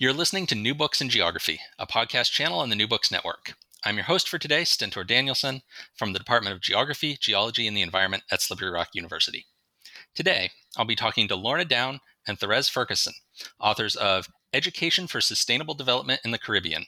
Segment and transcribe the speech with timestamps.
[0.00, 3.52] You're listening to New Books in Geography, a podcast channel on the New Books Network.
[3.84, 5.60] I'm your host for today, Stentor Danielson,
[5.94, 9.44] from the Department of Geography, Geology, and the Environment at Slippery Rock University.
[10.14, 13.12] Today, I'll be talking to Lorna Down and Therese Ferguson,
[13.60, 16.86] authors of Education for Sustainable Development in the Caribbean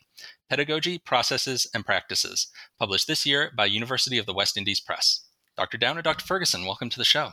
[0.49, 2.47] Pedagogy, Processes, and Practices,
[2.79, 5.27] published this year by University of the West Indies Press.
[5.59, 5.77] Dr.
[5.77, 6.25] Down and Dr.
[6.25, 7.33] Ferguson, welcome to the show.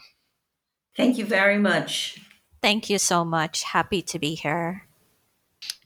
[0.97, 2.19] Thank you very much.
[2.61, 3.63] Thank you so much.
[3.63, 4.88] Happy to be here.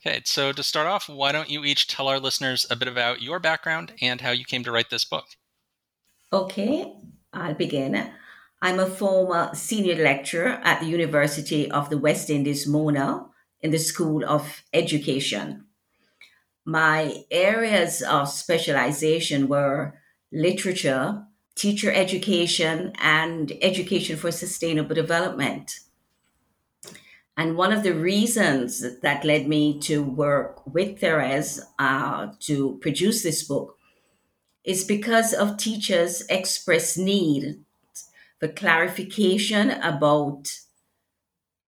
[0.05, 3.21] Okay, so to start off, why don't you each tell our listeners a bit about
[3.21, 5.23] your background and how you came to write this book?
[6.33, 6.93] Okay,
[7.31, 8.11] I'll begin.
[8.61, 13.27] I'm a former senior lecturer at the University of the West Indies, Mona,
[13.61, 15.67] in the School of Education.
[16.65, 19.93] My areas of specialization were
[20.33, 21.23] literature,
[21.55, 25.79] teacher education, and education for sustainable development.
[27.35, 33.23] And one of the reasons that led me to work with Therese uh, to produce
[33.23, 33.77] this book
[34.63, 37.59] is because of teachers' express need
[38.39, 40.51] for clarification about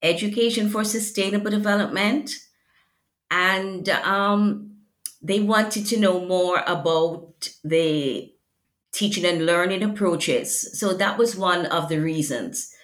[0.03, 2.31] education for sustainable development.
[3.31, 4.75] And um,
[5.21, 8.31] they wanted to know more about the
[8.91, 10.79] teaching and learning approaches.
[10.79, 12.74] So that was one of the reasons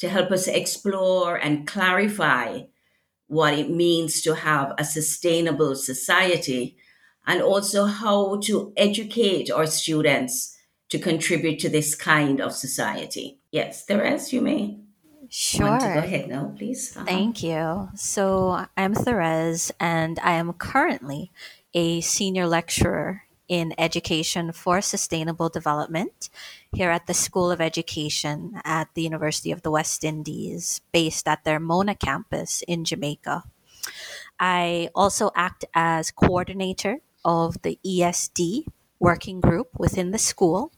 [0.00, 2.62] to help us explore and clarify
[3.26, 6.76] what it means to have a sustainable society
[7.26, 10.56] and also how to educate our students
[10.88, 13.38] to contribute to this kind of society.
[13.52, 14.80] Yes, Therese, you may.
[15.28, 15.68] Sure.
[15.68, 16.96] Want to go ahead now, please.
[16.96, 17.06] Uh-huh.
[17.06, 17.88] Thank you.
[17.94, 21.30] So I'm Therese, and I am currently
[21.72, 26.30] a senior lecturer in education for sustainable development
[26.72, 31.42] here at the School of Education at the University of the West Indies, based at
[31.42, 33.42] their Mona campus in Jamaica.
[34.38, 38.66] I also act as coordinator of the ESD
[39.00, 40.72] working group within the school,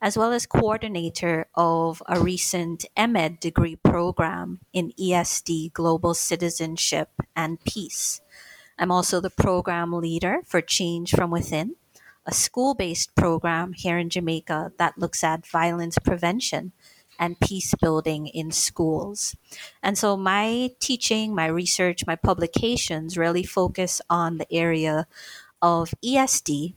[0.00, 7.62] as well as coordinator of a recent MEd degree program in ESD Global Citizenship and
[7.64, 8.20] Peace.
[8.78, 11.74] I'm also the program leader for Change from Within,
[12.26, 16.72] a school based program here in Jamaica that looks at violence prevention
[17.18, 19.36] and peace building in schools.
[19.82, 25.06] And so my teaching, my research, my publications really focus on the area
[25.60, 26.74] of ESD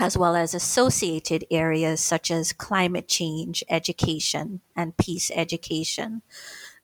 [0.00, 6.22] as well as associated areas such as climate change education and peace education.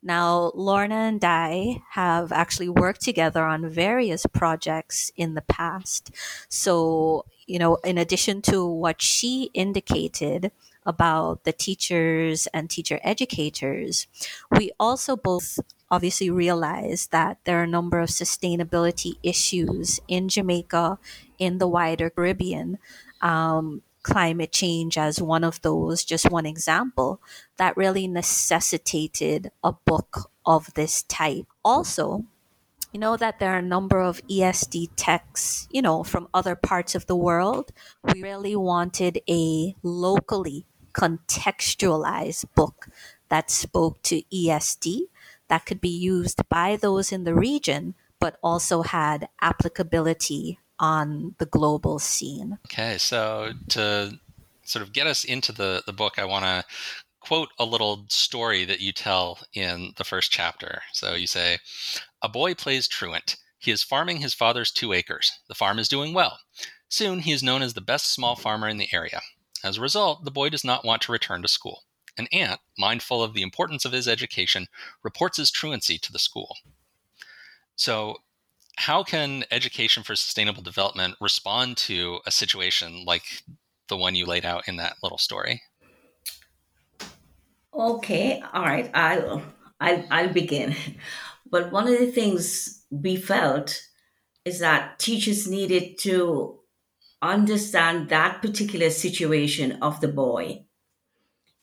[0.03, 6.11] Now, Lorna and I have actually worked together on various projects in the past.
[6.49, 10.53] So, you know, in addition to what she indicated
[10.87, 14.07] about the teachers and teacher educators,
[14.51, 15.59] we also both
[15.91, 20.99] obviously realize that there are a number of sustainability issues in Jamaica,
[21.39, 22.79] in the wider Caribbean.
[23.21, 27.21] Um, climate change as one of those, just one example,
[27.57, 31.47] that really necessitated a book of this type.
[31.65, 32.25] Also,
[32.93, 36.95] you know that there are a number of ESD texts, you know, from other parts
[36.95, 37.71] of the world.
[38.03, 42.89] We really wanted a locally contextualized book
[43.29, 45.03] that spoke to ESD
[45.49, 51.47] that could be used by those in the region, but also had applicability on the
[51.47, 52.59] global scene.
[52.67, 54.19] Okay, so to
[54.65, 56.65] sort of get us into the, the book, I want to
[57.21, 60.83] quote a little story that you tell in the first chapter.
[60.93, 61.59] So you say,
[62.23, 63.37] A boy plays truant.
[63.59, 65.33] He is farming his father's two acres.
[65.49, 66.39] The farm is doing well.
[66.89, 69.21] Soon he is known as the best small farmer in the area.
[69.65, 71.83] As a result, the boy does not want to return to school.
[72.17, 74.69] An aunt, mindful of the importance of his education,
[75.03, 76.57] reports his truancy to the school.
[77.77, 78.19] So,
[78.79, 83.43] how can education for sustainable development respond to a situation like
[83.89, 85.61] the one you laid out in that little story?
[87.75, 88.89] Okay, all right.
[88.95, 89.43] I'll
[89.81, 90.75] I'll, I'll begin.
[91.51, 93.81] But one of the things we felt
[94.45, 96.59] is that teachers needed to
[97.23, 100.67] understand that particular situation of the boy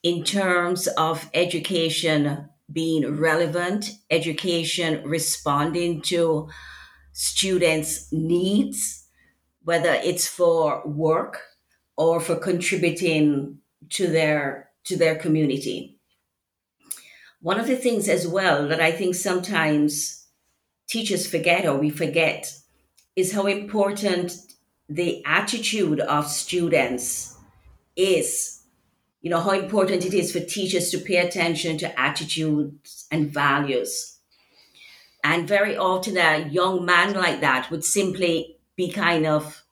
[0.02, 6.50] in terms of education being relevant, education responding to
[7.18, 9.08] students' needs,
[9.64, 11.42] whether it's for work
[11.96, 13.60] or for contributing
[13.90, 15.98] to their to their community.
[17.42, 20.28] One of the things as well that I think sometimes
[20.88, 22.54] teachers forget or we forget
[23.16, 24.36] is how important
[24.90, 27.38] the attitude of students
[27.96, 28.62] is
[29.22, 34.15] you know how important it is for teachers to pay attention to attitudes and values
[35.26, 39.64] and very often a young man like that would simply be kind of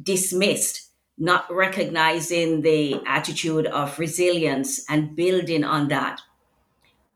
[0.00, 0.82] dismissed
[1.18, 6.20] not recognizing the attitude of resilience and building on that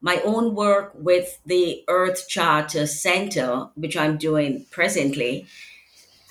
[0.00, 5.46] my own work with the earth charter center which i'm doing presently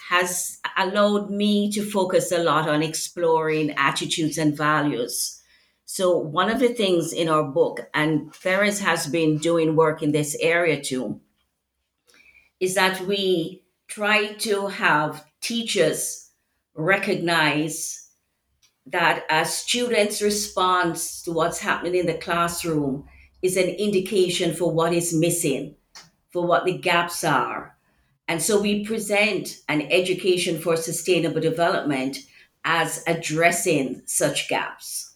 [0.09, 5.39] has allowed me to focus a lot on exploring attitudes and values.
[5.85, 10.11] So, one of the things in our book, and Therese has been doing work in
[10.11, 11.21] this area too,
[12.59, 16.31] is that we try to have teachers
[16.75, 18.09] recognize
[18.85, 23.05] that a student's response to what's happening in the classroom
[23.41, 25.75] is an indication for what is missing,
[26.31, 27.77] for what the gaps are,
[28.29, 32.19] and so we present an education for sustainable development
[32.63, 35.15] as addressing such gaps.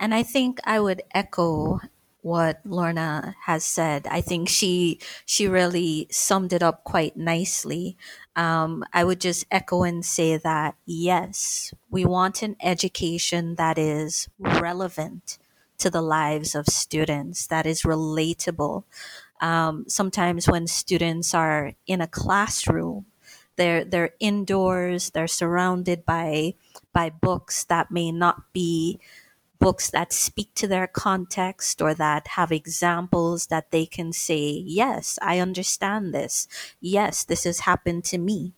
[0.00, 1.80] And I think I would echo
[2.22, 4.06] what Lorna has said.
[4.10, 7.96] I think she she really summed it up quite nicely.
[8.36, 14.28] Um, I would just echo and say that yes, we want an education that is
[14.38, 15.38] relevant
[15.78, 18.84] to the lives of students, that is relatable,
[19.40, 23.06] um, sometimes when students are in a classroom,
[23.56, 26.54] they're they're indoors, they're surrounded by
[26.92, 28.98] by books that may not be
[29.60, 35.18] books that speak to their context or that have examples that they can say, yes,
[35.22, 36.48] I understand this.
[36.80, 38.54] Yes, this has happened to me.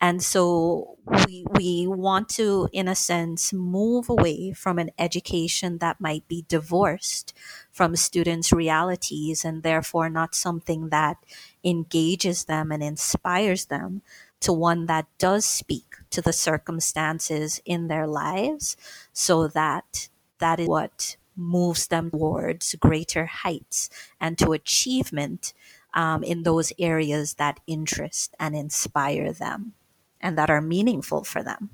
[0.00, 6.00] And so we, we want to, in a sense, move away from an education that
[6.00, 7.34] might be divorced
[7.70, 11.18] from students' realities and therefore not something that
[11.62, 14.00] engages them and inspires them
[14.40, 18.76] to one that does speak to the circumstances in their lives
[19.12, 20.08] so that
[20.40, 23.88] that is what moves them towards greater heights
[24.20, 25.54] and to achievement
[25.94, 29.72] um, in those areas that interest and inspire them
[30.20, 31.70] and that are meaningful for them.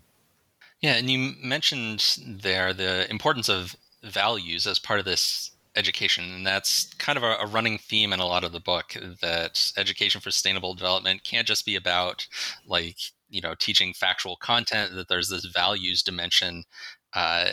[0.81, 6.47] Yeah, and you mentioned there the importance of values as part of this education and
[6.47, 10.23] that's kind of a, a, running theme in a lot of the book that education
[10.23, 12.27] for sustainable development can't just be about
[12.67, 12.97] like
[13.29, 16.65] you know teaching factual content that there's this values dimension
[17.13, 17.51] uh,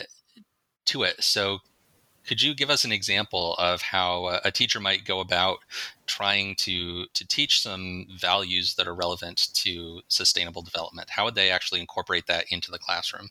[0.84, 1.60] to it so
[2.26, 5.58] could you give us an example of how a teacher might go about
[6.06, 11.10] trying to to teach some values that are relevant to sustainable development?
[11.10, 13.28] How would they actually incorporate that into the classroom?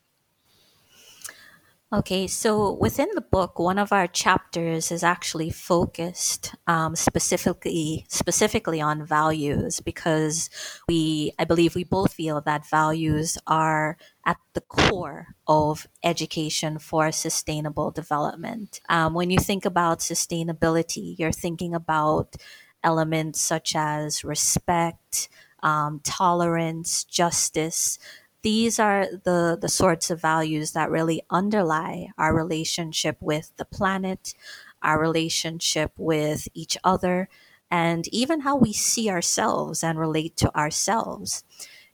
[1.94, 8.82] Okay, so within the book, one of our chapters is actually focused um, specifically specifically
[8.82, 10.50] on values because
[10.88, 17.12] we, I believe, we both feel that values are at the core of education for
[17.12, 18.82] sustainable development.
[18.90, 22.38] Um, when you think about sustainability, you're thinking about
[22.84, 25.30] elements such as respect,
[25.62, 28.00] um, tolerance, justice
[28.44, 34.34] these are the, the sorts of values that really underlie our relationship with the planet,
[34.82, 37.30] our relationship with each other,
[37.72, 41.44] and even how we see ourselves and relate to ourselves.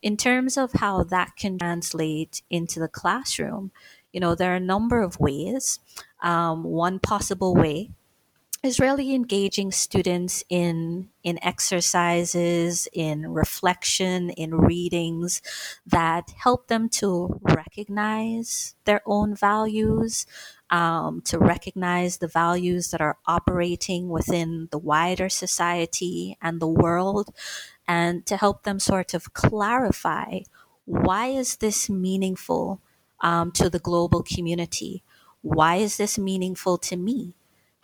[0.02, 3.72] In terms of how that can translate into the classroom,
[4.12, 5.80] you know, there are a number of ways.
[6.22, 7.92] Um, one possible way
[8.62, 15.42] is really engaging students in in exercises in reflection in readings
[15.86, 20.26] that help them to recognize their own values
[20.72, 27.34] um, to recognize the values that are operating within the wider society and the world
[27.88, 30.40] and to help them sort of clarify
[30.86, 32.82] why is this meaningful
[33.22, 35.04] um, to the global community?
[35.42, 37.36] Why is this meaningful to me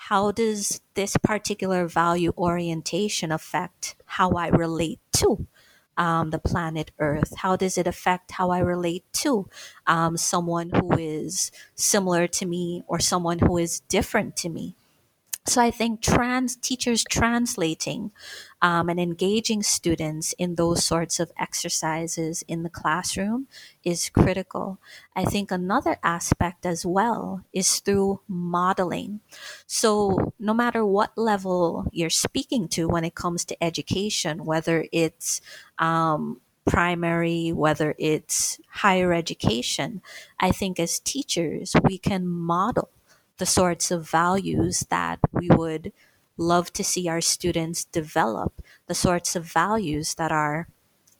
[0.09, 5.47] how does this particular value orientation affect how I relate to
[5.97, 7.33] um, the planet Earth?
[7.37, 9.49] How does it affect how I relate to
[9.87, 14.75] um, someone who is similar to me or someone who is different to me?
[15.47, 18.11] So I think trans teachers translating
[18.63, 23.47] um, and engaging students in those sorts of exercises in the classroom
[23.83, 24.79] is critical.
[25.15, 29.19] I think another aspect as well is through modeling.
[29.67, 35.41] So no matter what level you're speaking to when it comes to education, whether it's
[35.77, 40.01] um, primary, whether it's higher education,
[40.39, 42.89] I think as teachers, we can model
[43.37, 45.91] the sorts of values that we would
[46.37, 50.67] love to see our students develop, the sorts of values that are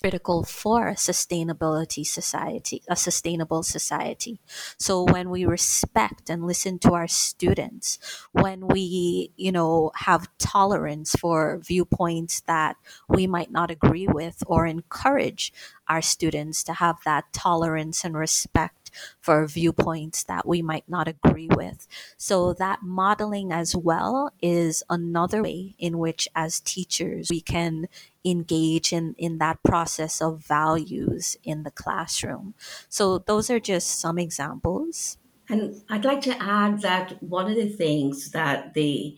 [0.01, 4.39] critical for a sustainability society, a sustainable society.
[4.77, 7.97] So when we respect and listen to our students,
[8.31, 12.75] when we, you know, have tolerance for viewpoints that
[13.09, 15.51] we might not agree with or encourage
[15.87, 18.85] our students to have that tolerance and respect
[19.19, 21.87] for viewpoints that we might not agree with.
[22.17, 27.87] So, that modeling as well is another way in which, as teachers, we can
[28.23, 32.53] engage in, in that process of values in the classroom.
[32.89, 35.17] So, those are just some examples.
[35.47, 39.17] And I'd like to add that one of the things that the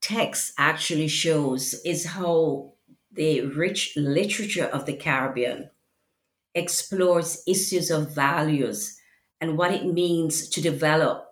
[0.00, 2.72] text actually shows is how
[3.12, 5.70] the rich literature of the Caribbean
[6.54, 8.98] explores issues of values
[9.40, 11.24] and what it means to develop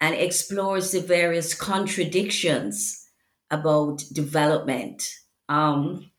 [0.00, 3.06] and explores the various contradictions
[3.50, 5.08] about development.
[5.48, 6.10] Um,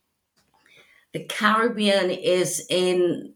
[1.11, 3.33] the Caribbean is in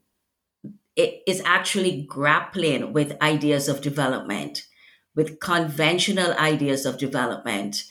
[0.95, 4.63] it is actually grappling with ideas of development,
[5.15, 7.83] with conventional ideas of development,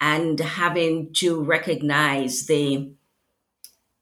[0.00, 2.92] and having to recognize the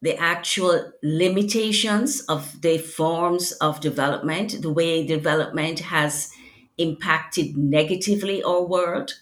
[0.05, 6.31] the actual limitations of the forms of development, the way development has
[6.77, 9.15] impacted negatively our world.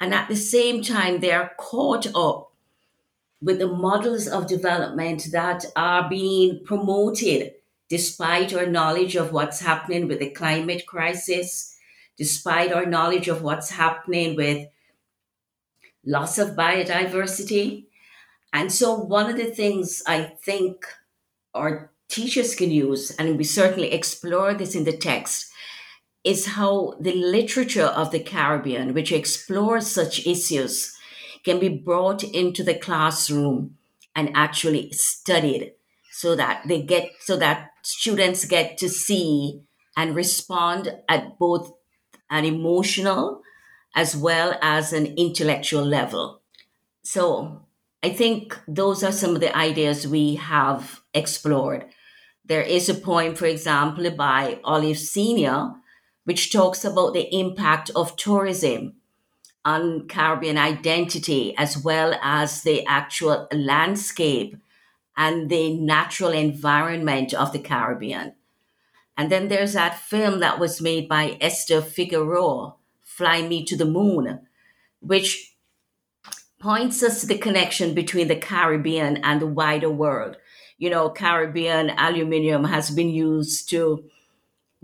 [0.00, 2.50] And at the same time, they are caught up
[3.40, 7.52] with the models of development that are being promoted
[7.88, 11.76] despite our knowledge of what's happening with the climate crisis,
[12.16, 14.66] despite our knowledge of what's happening with
[16.04, 17.84] loss of biodiversity,
[18.52, 20.84] and so, one of the things I think
[21.54, 25.50] our teachers can use, and we certainly explore this in the text,
[26.24, 30.94] is how the literature of the Caribbean, which explores such issues,
[31.44, 33.76] can be brought into the classroom
[34.14, 35.72] and actually studied
[36.10, 39.62] so that they get so that students get to see
[39.96, 41.72] and respond at both
[42.30, 43.42] an emotional
[43.94, 46.42] as well as an intellectual level.
[47.02, 47.62] So
[48.02, 51.86] I think those are some of the ideas we have explored.
[52.44, 55.70] There is a poem, for example, by Olive Senior,
[56.24, 58.94] which talks about the impact of tourism
[59.64, 64.56] on Caribbean identity, as well as the actual landscape
[65.16, 68.34] and the natural environment of the Caribbean.
[69.16, 73.84] And then there's that film that was made by Esther Figueroa, Fly Me to the
[73.84, 74.40] Moon,
[75.00, 75.51] which
[76.62, 80.36] points us to the connection between the Caribbean and the wider world.
[80.78, 84.04] You know, Caribbean aluminium has been used to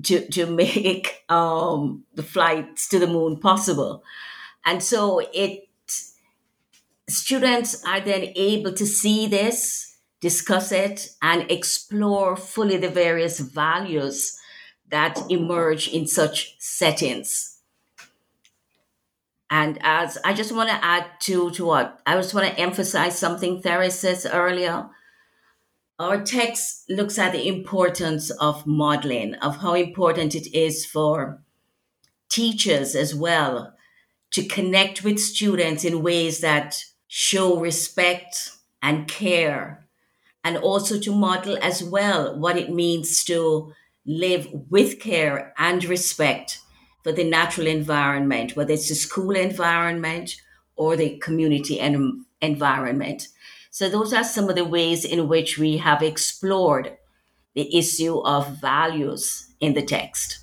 [0.03, 4.03] to to make um, the flights to the moon possible,
[4.67, 5.69] and so it
[7.09, 14.37] students are then able to see this, discuss it, and explore fully the various values
[14.91, 17.58] that emerge in such settings.
[19.51, 23.19] And as I just want to add to to what I just want to emphasize
[23.19, 24.89] something Therese says earlier.
[25.99, 31.43] Our text looks at the importance of modeling, of how important it is for
[32.29, 33.75] teachers as well
[34.31, 38.53] to connect with students in ways that show respect
[38.83, 39.87] and care,
[40.45, 43.73] and also to model as well what it means to
[44.07, 46.61] live with care and respect
[47.03, 50.37] for the natural environment, whether it's the school environment
[50.77, 53.29] or the community en- environment.
[53.71, 56.97] So, those are some of the ways in which we have explored
[57.55, 60.39] the issue of values in the text.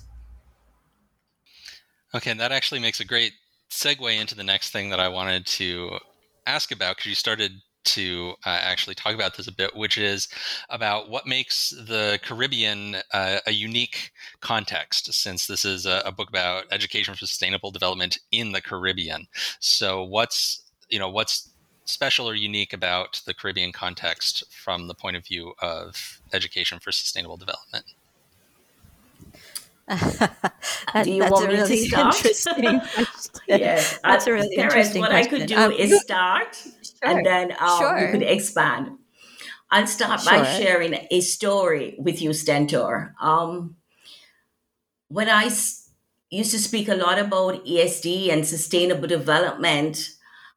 [2.14, 3.32] Okay, and that actually makes a great
[3.70, 5.98] segue into the next thing that I wanted to
[6.46, 7.52] ask about because you started
[7.86, 10.28] to uh, actually talk about this a bit, which is
[10.70, 16.28] about what makes the Caribbean uh, a unique context, since this is a, a, book
[16.28, 19.26] about education for sustainable development in the Caribbean.
[19.60, 21.50] So, what's you know what's
[21.84, 26.92] special or unique about the Caribbean context from the point of view of education for
[26.92, 27.86] sustainable development?
[29.88, 32.16] that, Do you want me really to start?
[32.16, 32.80] Interesting
[33.46, 35.34] yes, that's a really interesting What question.
[35.34, 36.60] I could do um, is start,
[37.06, 37.16] sure.
[37.16, 37.98] and then um, sure.
[37.98, 38.98] you could expand.
[39.70, 40.32] I'll start sure.
[40.32, 43.14] by sharing a story with you, Stentor.
[43.20, 43.76] Um,
[45.08, 45.90] when I s-
[46.30, 50.10] used to speak a lot about ESD and sustainable development,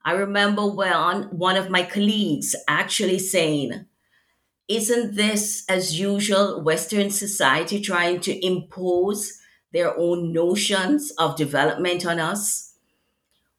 [0.06, 3.86] I remember when one of my colleagues actually saying,
[4.68, 9.40] Isn't this, as usual, Western society trying to impose
[9.74, 12.69] their own notions of development on us?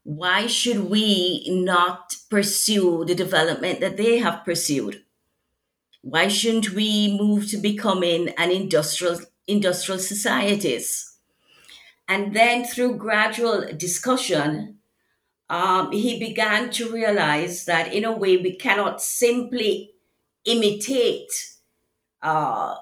[0.02, 5.02] Why should we not pursue the development that they have pursued?
[6.02, 11.19] Why shouldn't we move to becoming an industrial industrial societies?
[12.09, 14.78] And then through gradual discussion,
[15.50, 19.92] um, he began to realize that in a way we cannot simply
[20.45, 21.30] imitate
[22.23, 22.76] uh,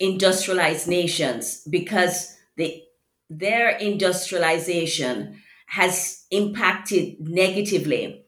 [0.00, 2.82] industrialized nations because the,
[3.28, 8.24] their industrialization has impacted negatively.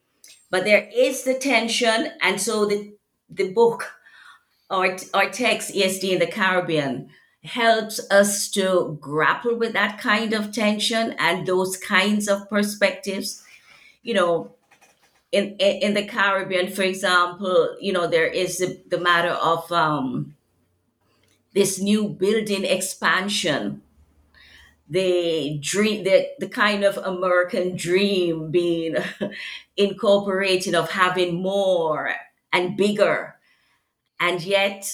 [0.50, 2.94] But there is the tension, and so the,
[3.30, 3.90] the book
[4.72, 7.10] our, our text, ESD in the Caribbean,
[7.44, 13.42] helps us to grapple with that kind of tension and those kinds of perspectives.
[14.02, 14.54] You know,
[15.30, 20.34] in in the Caribbean, for example, you know, there is the, the matter of um,
[21.52, 23.82] this new building expansion,
[24.92, 28.96] the dream, the, the kind of American dream being
[29.76, 32.14] incorporated of having more
[32.52, 33.36] and bigger
[34.22, 34.88] and yet,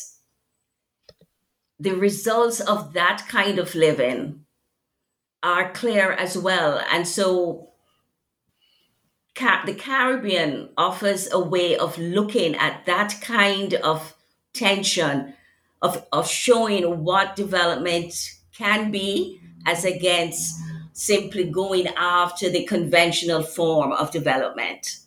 [1.78, 4.46] the results of that kind of living
[5.42, 6.82] are clear as well.
[6.90, 7.68] And so,
[9.36, 14.16] the Caribbean offers a way of looking at that kind of
[14.54, 15.34] tension,
[15.82, 18.14] of, of showing what development
[18.56, 20.60] can be as against
[20.92, 24.98] simply going after the conventional form of development.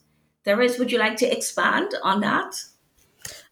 [0.46, 2.56] Therese, would you like to expand on that?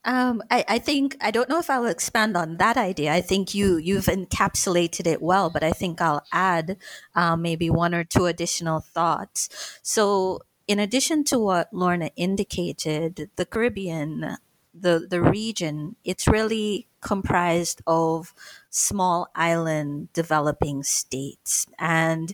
[0.05, 3.11] Um, I, I think I don't know if I'll expand on that idea.
[3.11, 6.77] I think you you've encapsulated it well, but I think I'll add
[7.15, 9.49] um, maybe one or two additional thoughts.
[9.83, 14.37] So, in addition to what Lorna indicated, the Caribbean,
[14.73, 18.33] the the region, it's really comprised of
[18.69, 21.65] small island developing states.
[21.79, 22.33] And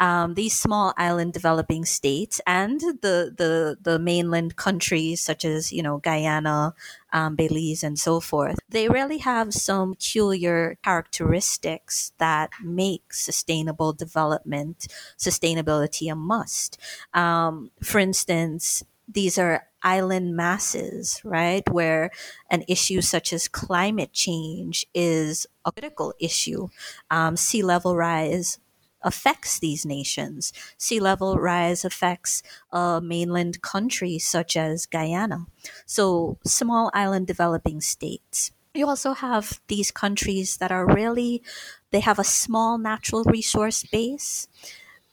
[0.00, 5.82] um, these small island developing states and the, the, the mainland countries such as, you
[5.82, 6.74] know, Guyana,
[7.12, 14.88] um, Belize, and so forth, they really have some peculiar characteristics that make sustainable development,
[15.18, 16.78] sustainability a must.
[17.14, 21.62] Um, for instance, these are island masses, right?
[21.70, 22.10] Where
[22.50, 26.68] an issue such as climate change is a critical issue.
[27.10, 28.58] Um, sea level rise
[29.02, 30.52] affects these nations.
[30.78, 35.46] Sea level rise affects uh, mainland countries such as Guyana.
[35.84, 38.52] So, small island developing states.
[38.74, 41.42] You also have these countries that are really,
[41.90, 44.48] they have a small natural resource base,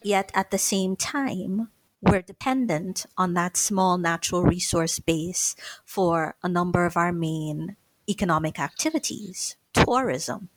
[0.02, 1.70] yet at the same time,
[2.02, 7.78] we're dependent on that small natural resource base for a number of our main
[8.10, 10.50] economic activities tourism,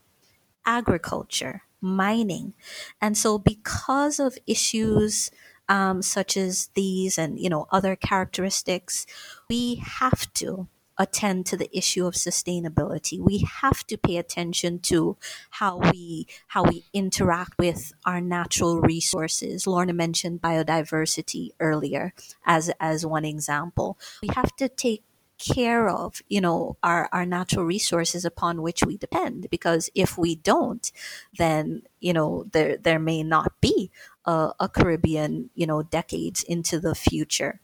[0.64, 2.54] agriculture, mining.
[3.00, 5.30] And so, because of issues
[5.68, 9.06] um, such as these and you know other characteristics,
[9.48, 13.20] we have to attend to the issue of sustainability.
[13.20, 15.16] We have to pay attention to
[15.50, 19.66] how we how we interact with our natural resources.
[19.66, 23.98] Lorna mentioned biodiversity earlier as as one example.
[24.22, 25.02] We have to take
[25.38, 30.34] care of you know our, our natural resources upon which we depend because if we
[30.34, 30.92] don't
[31.38, 33.90] then you know there there may not be
[34.24, 37.60] a, a caribbean you know decades into the future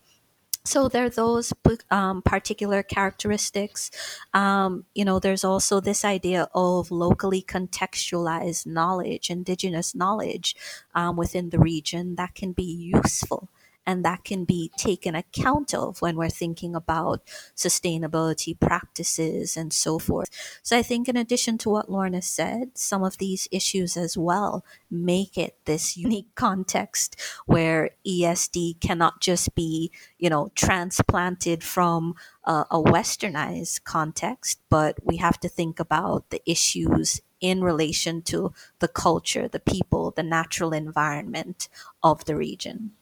[0.64, 1.52] so there are those
[1.90, 3.90] um, particular characteristics.
[4.32, 10.54] Um, you know, there's also this idea of locally contextualized knowledge, indigenous knowledge
[10.94, 13.48] um, within the region that can be useful
[13.86, 17.22] and that can be taken account of when we're thinking about
[17.56, 20.28] sustainability practices and so forth.
[20.62, 24.64] So I think in addition to what Lorna said, some of these issues as well
[24.90, 32.14] make it this unique context where ESD cannot just be, you know, transplanted from
[32.44, 38.52] a, a westernized context, but we have to think about the issues in relation to
[38.78, 41.68] the culture, the people, the natural environment
[42.02, 42.92] of the region.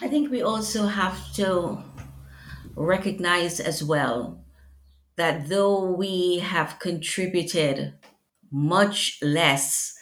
[0.00, 1.82] I think we also have to
[2.74, 4.44] recognize as well
[5.16, 7.94] that though we have contributed
[8.50, 9.94] much less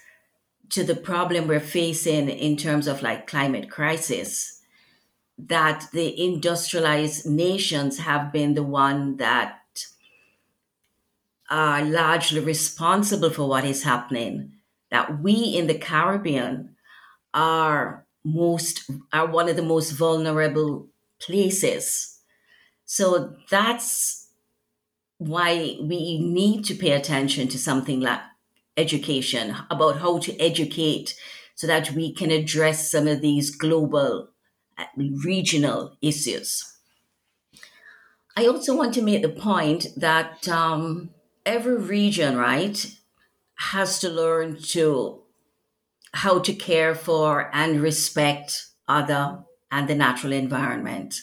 [0.70, 4.60] to the problem we're facing in terms of like climate crisis
[5.38, 9.60] that the industrialized nations have been the one that
[11.50, 14.52] are largely responsible for what is happening
[14.90, 16.74] that we in the caribbean
[17.32, 20.88] are most are one of the most vulnerable
[21.20, 22.20] places.
[22.86, 24.28] So that's
[25.18, 28.20] why we need to pay attention to something like
[28.76, 31.14] education about how to educate
[31.54, 34.30] so that we can address some of these global
[34.78, 34.86] uh,
[35.24, 36.64] regional issues.
[38.36, 41.10] I also want to make the point that um,
[41.46, 42.94] every region right
[43.56, 45.23] has to learn to
[46.14, 51.20] how to care for and respect other and the natural environment.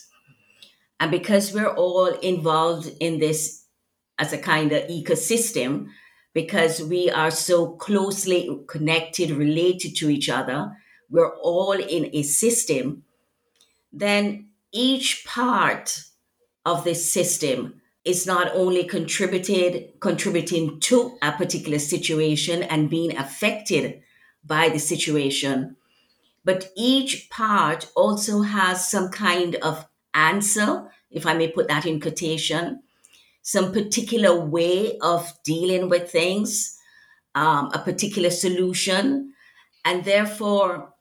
[0.99, 3.65] And because we're all involved in this
[4.19, 5.87] as a kind of ecosystem,
[6.33, 10.71] because we are so closely connected, related to each other,
[11.09, 13.03] we're all in a system,
[13.93, 16.03] then each part
[16.65, 24.01] of this system is not only contributed contributing to a particular situation and being affected
[24.43, 25.75] by the situation
[26.43, 31.99] but each part also has some kind of answer, if I may put that in
[31.99, 32.81] quotation,
[33.43, 36.77] some particular way of dealing with things,
[37.35, 39.33] um, a particular solution.
[39.85, 40.93] And therefore,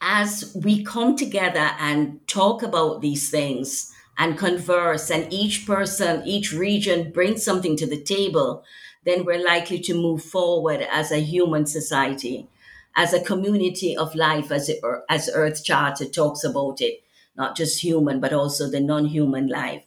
[0.00, 6.52] as we come together and talk about these things and converse, and each person, each
[6.52, 8.64] region brings something to the table,
[9.04, 12.48] then we're likely to move forward as a human society,
[12.94, 17.02] as a community of life, as, it, as Earth Charter talks about it
[17.36, 19.84] not just human, but also the non human life.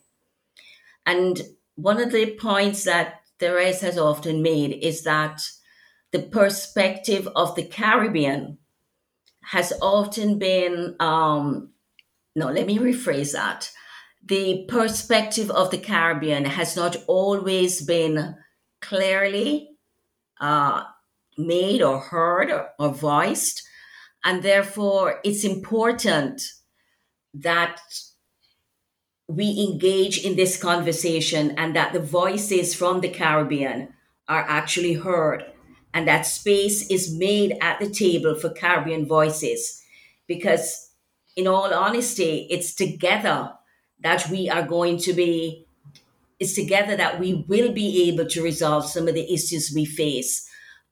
[1.05, 1.41] And
[1.75, 5.41] one of the points that Therese has often made is that
[6.11, 8.57] the perspective of the Caribbean
[9.43, 11.71] has often been, um,
[12.35, 13.71] no, let me rephrase that.
[14.25, 18.35] The perspective of the Caribbean has not always been
[18.87, 19.71] clearly
[20.39, 20.83] uh,
[21.37, 23.63] made or heard or, or voiced.
[24.23, 26.41] And therefore, it's important
[27.33, 27.79] that
[29.27, 33.89] we engage in this conversation and that the voices from the Caribbean
[34.27, 35.45] are actually heard
[35.95, 39.81] and that space is made at the table for Caribbean voices.
[40.27, 40.91] Because,
[41.37, 43.53] in all honesty, it's together
[44.01, 45.64] that we are going to be,
[46.39, 50.47] it's together that we will be able to resolve some of the issues we face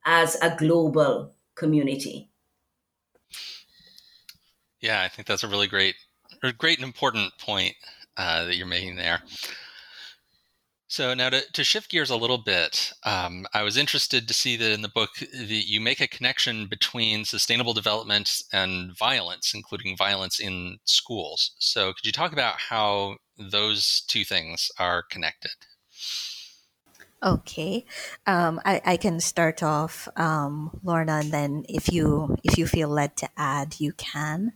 [0.05, 2.29] as a global community.
[4.81, 5.95] Yeah, I think that's a really great
[6.57, 7.73] great and important point
[8.17, 9.21] uh, that you're making there.
[10.93, 14.55] So now to, to shift gears a little bit, um, I was interested to see
[14.57, 19.97] that in the book that you make a connection between sustainable development and violence, including
[19.97, 21.55] violence in schools.
[21.57, 25.53] So could you talk about how those two things are connected?
[27.23, 27.85] Okay,
[28.27, 32.89] um, I, I can start off, um, Lorna, and then if you if you feel
[32.89, 34.51] led to add, you can.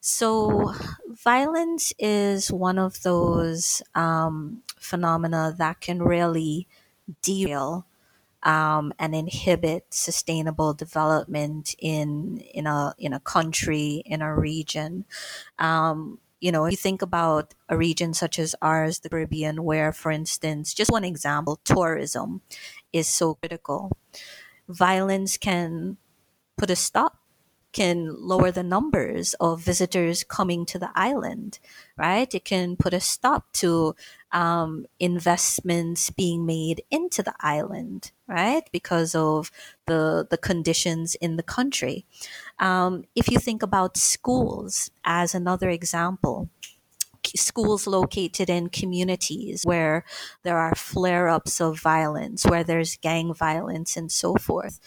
[0.00, 0.74] So,
[1.08, 6.66] violence is one of those um, phenomena that can really
[7.22, 7.86] derail
[8.42, 15.04] um, and inhibit sustainable development in in a in a country in a region.
[15.58, 19.92] Um, you know, if you think about a region such as ours, the Caribbean, where,
[19.92, 22.40] for instance, just one example, tourism
[22.94, 23.92] is so critical.
[24.68, 25.98] Violence can
[26.56, 27.19] put a stop
[27.72, 31.58] can lower the numbers of visitors coming to the island,
[31.96, 32.34] right?
[32.34, 33.94] It can put a stop to
[34.32, 38.68] um, investments being made into the island, right?
[38.72, 39.50] Because of
[39.86, 42.06] the the conditions in the country.
[42.58, 46.48] Um, if you think about schools as another example,
[47.36, 50.04] schools located in communities where
[50.42, 54.80] there are flare ups of violence, where there's gang violence, and so forth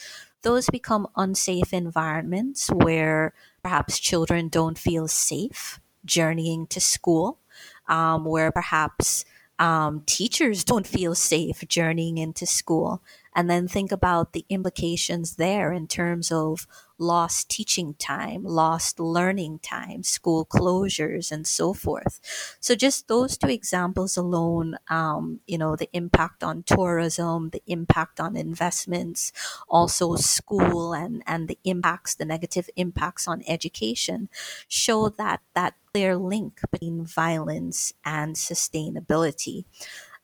[0.43, 7.39] those become unsafe environments where perhaps children don't feel safe journeying to school,
[7.87, 9.25] um, where perhaps
[9.59, 13.01] um, teachers don't feel safe journeying into school
[13.35, 16.67] and then think about the implications there in terms of
[16.99, 22.19] lost teaching time, lost learning time, school closures, and so forth.
[22.59, 28.19] So, just those two examples alone, um, you know, the impact on tourism, the impact
[28.19, 29.31] on investments,
[29.67, 34.29] also school, and and the impacts, the negative impacts on education,
[34.67, 39.65] show that that clear link between violence and sustainability.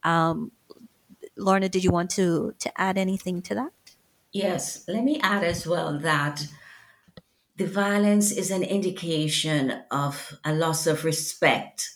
[0.03, 0.51] Um,
[1.39, 3.71] Lorna, did you want to to add anything to that?
[4.31, 6.45] Yes, let me add as well that
[7.55, 11.95] the violence is an indication of a loss of respect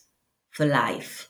[0.51, 1.29] for life.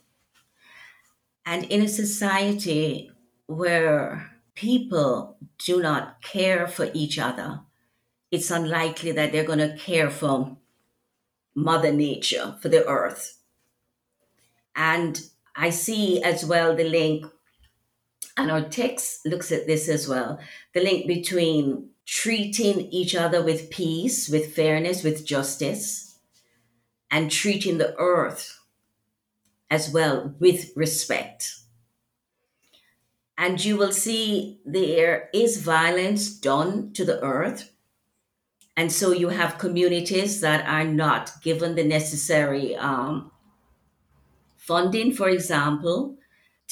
[1.46, 3.12] And in a society
[3.48, 7.62] where people do not care for each other,
[8.32, 10.58] it's unlikely that they're going to care for
[11.54, 13.38] Mother Nature, for the earth.
[14.76, 15.22] And
[15.56, 17.26] I see as well the link,
[18.38, 20.40] and our text looks at this as well
[20.74, 26.20] the link between treating each other with peace, with fairness, with justice,
[27.10, 28.60] and treating the earth
[29.70, 31.56] as well with respect.
[33.38, 37.72] And you will see there is violence done to the earth.
[38.76, 43.32] And so you have communities that are not given the necessary um,
[44.56, 46.18] funding, for example,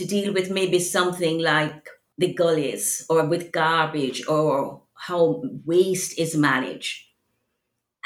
[0.01, 1.87] to deal with maybe something like
[2.17, 7.05] the gullies or with garbage or how waste is managed.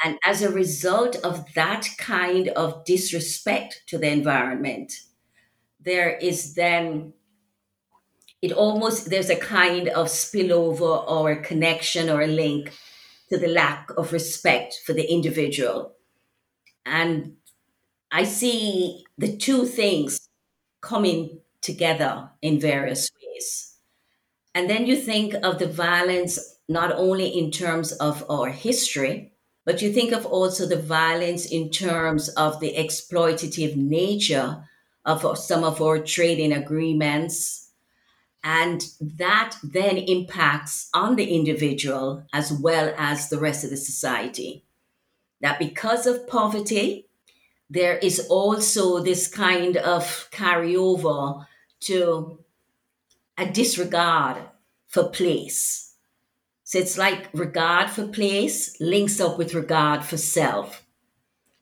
[0.04, 4.92] And as a result of that kind of disrespect to the environment,
[5.80, 7.14] there is then,
[8.42, 12.72] it almost, there's a kind of spillover or a connection or a link
[13.30, 15.94] to the lack of respect for the individual.
[16.84, 17.36] And
[18.12, 20.28] I see the two things
[20.82, 23.74] coming together in various ways.
[24.54, 29.32] And then you think of the violence not only in terms of our history,
[29.66, 34.64] but you think of also the violence in terms of the exploitative nature
[35.04, 37.70] of some of our trading agreements.
[38.42, 44.64] And that then impacts on the individual as well as the rest of the society.
[45.40, 47.08] That because of poverty,
[47.68, 51.44] there is also this kind of carryover
[51.80, 52.44] to
[53.38, 54.42] a disregard
[54.86, 55.94] for place.
[56.64, 60.84] So it's like regard for place links up with regard for self,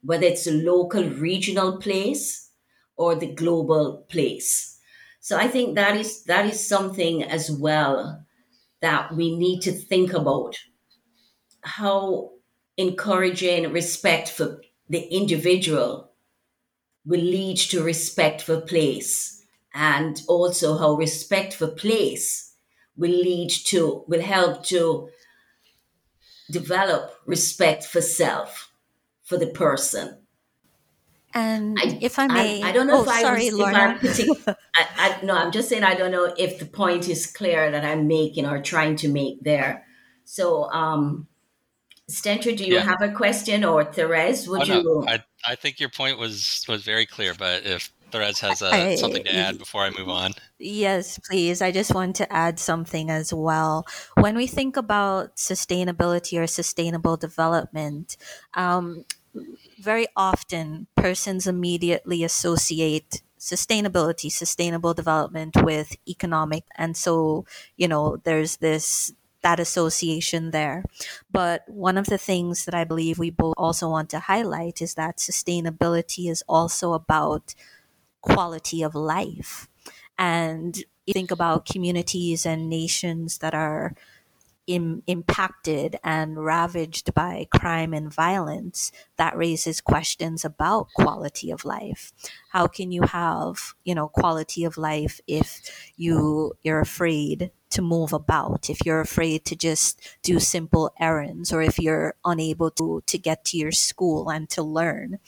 [0.02, 2.50] whether it's a local, regional place
[2.96, 4.78] or the global place.
[5.20, 8.24] So I think that is that is something as well
[8.80, 10.58] that we need to think about
[11.62, 12.32] how
[12.76, 16.10] encouraging respect for the individual
[17.06, 19.43] will lead to respect for place
[19.74, 22.54] and also how respect for place
[22.96, 25.08] will lead to will help to
[26.50, 28.70] develop respect for self
[29.22, 30.18] for the person
[31.34, 33.76] and I, if I may, I, I don't know oh, if, I sorry, was, Lorna.
[33.76, 34.28] if I'm putting,
[34.76, 37.84] I, I, no, I'm just saying I don't know if the point is clear that
[37.84, 39.84] I'm making or trying to make there.
[40.24, 41.26] So, um,
[42.08, 42.82] Stentor, do you Yeah.
[42.82, 44.46] have a question or Therese?
[44.46, 44.82] Would Oh, you?
[44.84, 48.70] no, I, I think your point was was very clear, but if Therese has uh,
[48.72, 50.34] I- something to add before I move on.
[50.60, 51.60] Yes, please.
[51.60, 53.84] I just want to add something as well.
[54.16, 58.16] When we think about sustainability or sustainable development,
[58.54, 59.04] um,
[59.80, 66.62] very often persons immediately associate sustainability, sustainable development with economic.
[66.76, 67.44] And so,
[67.76, 70.84] you know, there's this that association there.
[71.30, 74.94] But one of the things that I believe we both also want to highlight is
[74.94, 77.54] that sustainability is also about
[78.24, 79.68] quality of life.
[80.18, 83.94] And you think about communities and nations that are
[84.66, 92.12] Im- impacted and ravaged by crime and violence, that raises questions about quality of life.
[92.48, 95.60] How can you have, you know, quality of life if
[95.98, 101.60] you you're afraid to move about, if you're afraid to just do simple errands, or
[101.60, 105.18] if you're unable to to get to your school and to learn?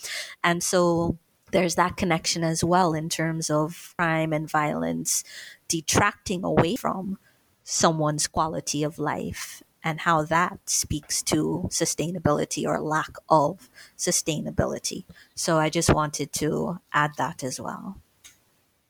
[0.42, 1.18] And so
[1.52, 5.24] there's that connection as well in terms of crime and violence
[5.68, 7.18] detracting away from
[7.62, 15.04] someone's quality of life and how that speaks to sustainability or lack of sustainability.
[15.36, 17.96] So I just wanted to add that as well.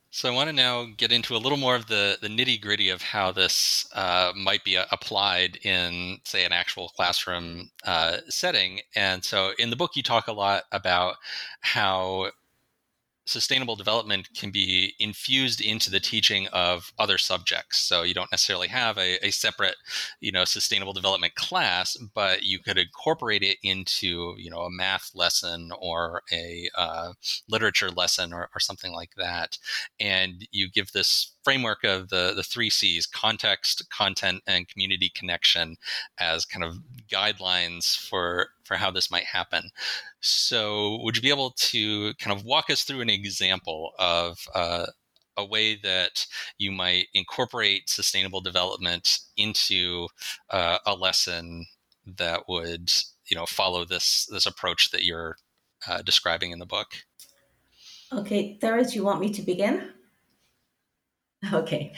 [0.09, 2.89] So I want to now get into a little more of the, the nitty gritty
[2.89, 8.79] of how this uh, might be uh, applied in, say, an actual classroom uh, setting.
[8.95, 11.17] And so in the book, you talk a lot about
[11.61, 12.31] how
[13.27, 17.77] sustainable development can be infused into the teaching of other subjects.
[17.77, 19.75] So you don't necessarily have a, a, separate,
[20.19, 25.11] you know, sustainable development class, but you could incorporate it into, you know, a math
[25.13, 27.13] lesson or a uh,
[27.49, 29.57] literature lesson or, or something like that.
[29.99, 35.77] And you give this framework of the the three C's: context, content, and community connection
[36.19, 36.79] as kind of
[37.09, 39.69] guidelines for for how this might happen.
[40.19, 44.87] So, would you be able to kind of walk us through an example of uh,
[45.37, 50.09] a way that you might incorporate sustainable development into
[50.49, 51.65] uh, a lesson
[52.17, 52.91] that would
[53.29, 55.37] you know follow this this approach that you're
[55.87, 56.89] uh, describing in the book
[58.13, 59.91] Okay, Therese, you want me to begin?
[61.53, 61.93] Okay,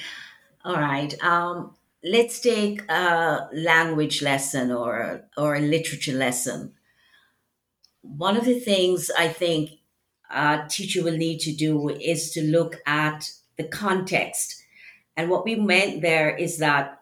[0.66, 1.14] all right.
[1.24, 6.74] Um, let's take a language lesson or or a literature lesson.
[8.02, 9.70] One of the things I think
[10.30, 14.62] a teacher will need to do is to look at the context,
[15.18, 17.02] and what we meant there is that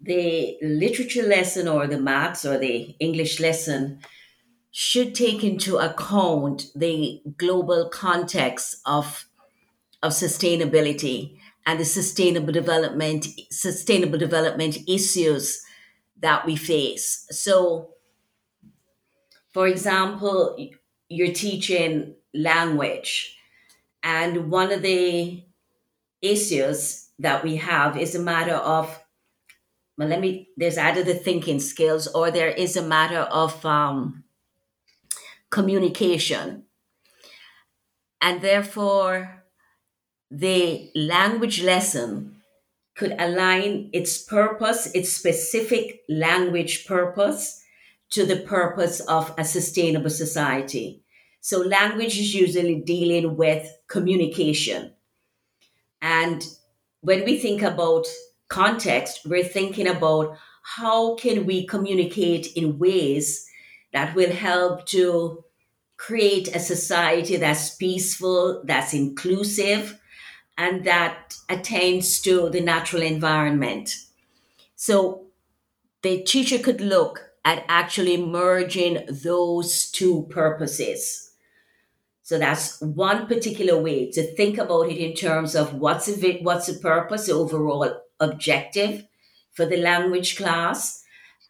[0.00, 4.00] the literature lesson or the maths or the English lesson
[4.72, 9.26] should take into account the global context of
[10.02, 11.36] of sustainability
[11.66, 15.62] and the sustainable development sustainable development issues
[16.18, 17.26] that we face.
[17.30, 17.94] So
[19.52, 20.56] for example,
[21.08, 23.36] you're teaching language
[24.02, 25.44] and one of the
[26.22, 29.02] issues that we have is a matter of
[29.98, 34.24] well let me there's either the thinking skills or there is a matter of um,
[35.50, 36.64] communication.
[38.22, 39.39] And therefore,
[40.30, 42.36] the language lesson
[42.96, 47.62] could align its purpose, its specific language purpose,
[48.10, 51.02] to the purpose of a sustainable society.
[51.40, 54.92] So, language is usually dealing with communication.
[56.02, 56.44] And
[57.00, 58.06] when we think about
[58.48, 63.46] context, we're thinking about how can we communicate in ways
[63.92, 65.44] that will help to
[65.96, 69.99] create a society that's peaceful, that's inclusive,
[70.60, 73.96] and that attains to the natural environment.
[74.76, 75.24] So
[76.02, 81.30] the teacher could look at actually merging those two purposes.
[82.22, 86.66] So that's one particular way to think about it in terms of what's the, what's
[86.66, 89.06] the purpose, the overall objective
[89.52, 91.02] for the language class,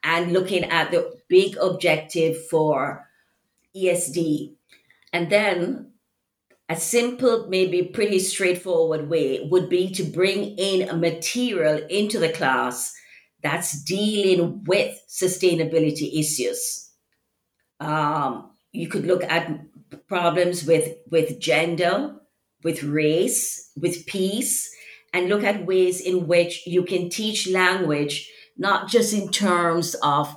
[0.04, 3.08] and looking at the big objective for
[3.74, 4.54] ESD.
[5.12, 5.89] And then
[6.70, 12.28] a simple, maybe pretty straightforward way would be to bring in a material into the
[12.28, 12.94] class
[13.42, 16.92] that's dealing with sustainability issues.
[17.80, 19.50] Um, you could look at
[20.06, 22.14] problems with, with gender,
[22.62, 24.70] with race, with peace,
[25.12, 30.36] and look at ways in which you can teach language not just in terms of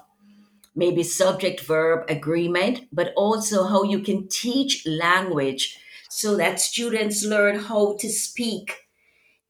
[0.75, 5.77] maybe subject verb agreement, but also how you can teach language
[6.15, 8.87] so that students learn how to speak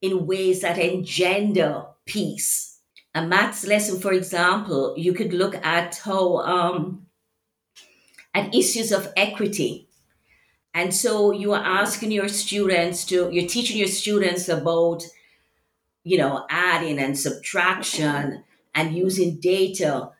[0.00, 2.80] in ways that engender peace.
[3.14, 7.06] A maths lesson, for example, you could look at how um,
[8.32, 9.88] at issues of equity.
[10.72, 15.04] And so you are asking your students to, you're teaching your students about,
[16.02, 18.42] you know, adding and subtraction
[18.74, 20.10] and using data,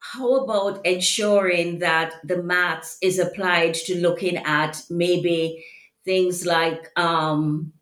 [0.00, 5.64] how about ensuring that the maths is applied to looking at maybe
[6.04, 7.72] things like um,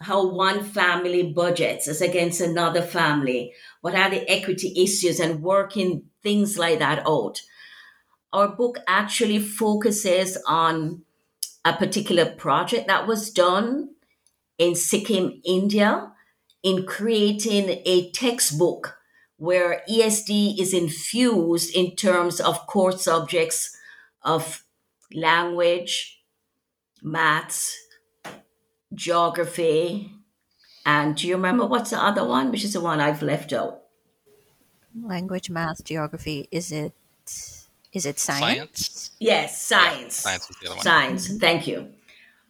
[0.00, 3.52] how one family budgets as against another family?
[3.82, 7.42] What are the equity issues and working things like that out?
[8.32, 11.02] Our book actually focuses on
[11.64, 13.90] a particular project that was done
[14.56, 16.12] in Sikkim, India,
[16.62, 18.99] in creating a textbook
[19.40, 23.74] where ESD is infused in terms of core subjects
[24.22, 24.64] of
[25.14, 26.20] language,
[27.02, 27.74] maths,
[28.92, 30.12] geography,
[30.84, 33.80] and do you remember what's the other one, which is the one I've left out?
[34.94, 36.46] Language, math, geography.
[36.50, 36.92] Is it
[37.94, 38.40] is it science?
[38.50, 39.10] Science.
[39.20, 40.22] Yes, science.
[40.22, 40.84] Yeah, science is the other one.
[40.84, 41.38] Science.
[41.38, 41.88] Thank you.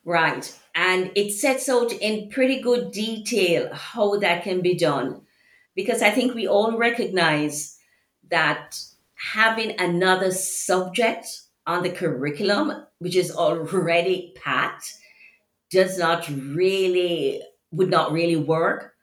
[0.04, 0.58] Right.
[0.74, 5.20] And it sets out in pretty good detail how that can be done
[5.74, 7.78] because I think we all recognize
[8.30, 8.78] that
[9.32, 11.26] having another subject
[11.66, 14.94] on the curriculum, which is already packed,
[15.70, 18.94] does not really, would not really work.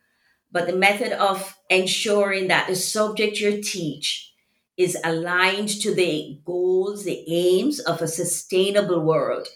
[0.52, 4.34] But the method of ensuring that the subject you teach
[4.78, 9.48] is aligned to the goals, the aims of a sustainable world,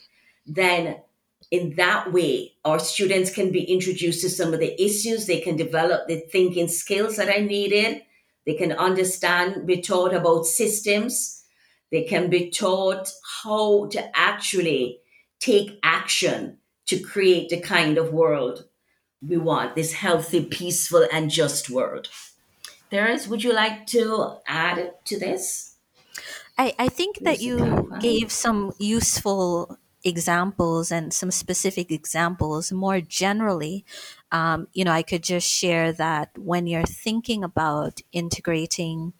[0.45, 0.97] then
[1.51, 5.27] in that way, our students can be introduced to some of the issues.
[5.27, 8.01] They can develop the thinking skills that are needed.
[8.45, 11.43] They can understand, be taught about systems.
[11.91, 13.09] They can be taught
[13.43, 15.01] how to actually
[15.39, 18.65] take action to create the kind of world
[19.21, 22.09] we want this healthy, peaceful, and just world.
[22.89, 25.75] Therese, would you like to add to this?
[26.57, 33.85] I, I think that you gave some useful examples and some specific examples more generally
[34.31, 39.13] um, you know i could just share that when you're thinking about integrating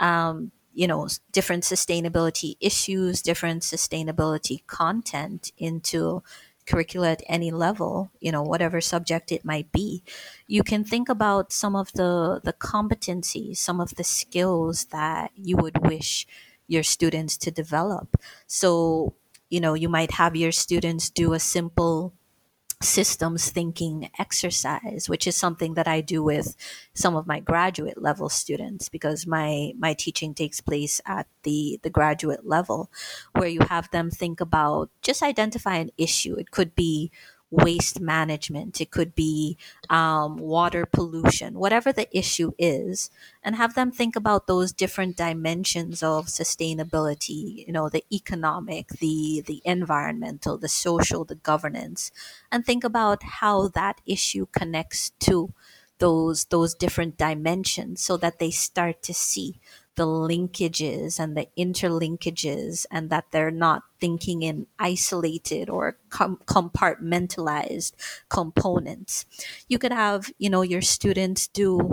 [0.00, 6.22] um, you know different sustainability issues different sustainability content into
[6.66, 10.02] curricula at any level you know whatever subject it might be
[10.46, 15.56] you can think about some of the the competencies some of the skills that you
[15.56, 16.26] would wish
[16.68, 18.16] your students to develop.
[18.46, 19.14] So
[19.50, 22.12] you know you might have your students do a simple
[22.80, 26.54] systems thinking exercise which is something that i do with
[26.94, 31.90] some of my graduate level students because my my teaching takes place at the the
[31.90, 32.88] graduate level
[33.34, 36.36] where you have them think about just identify an issue.
[36.36, 37.10] It could be
[37.50, 39.56] waste management, it could be
[39.88, 43.10] um, water pollution, whatever the issue is,
[43.42, 47.66] and have them think about those different dimensions of sustainability.
[47.66, 52.10] You know, the economic, the the environmental, the social, the governance,
[52.52, 55.52] and think about how that issue connects to
[55.98, 59.58] those those different dimensions so that they start to see
[59.98, 67.92] the linkages and the interlinkages and that they're not thinking in isolated or com- compartmentalized
[68.30, 69.26] components.
[69.68, 71.92] You could have you know your students do